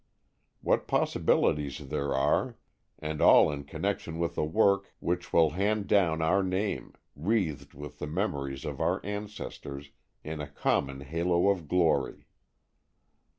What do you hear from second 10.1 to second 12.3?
in a common halo of glory!